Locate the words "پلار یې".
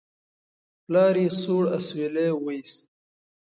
0.83-1.29